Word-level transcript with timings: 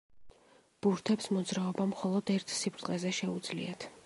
ბურთებს 0.85 1.29
მოძრაობა 1.37 1.87
მხოლოდ 1.93 2.35
ერთ 2.39 2.57
სიბრტყეზე 2.59 3.17
შეუძლიათ. 3.23 3.93